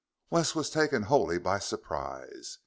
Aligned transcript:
Wes 0.31 0.55
was 0.55 0.71
taken 0.71 1.03
wholly 1.03 1.37
by 1.37 1.59
surprise. 1.59 2.57